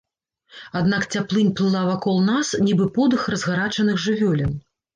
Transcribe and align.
Аднак 0.79 1.05
цяплынь 1.17 1.51
плыла 1.59 1.83
вакол 1.91 2.17
нас, 2.31 2.53
нібы 2.71 2.89
подых 2.99 3.29
разгарачаных 3.35 4.05
жывёлін. 4.11 4.61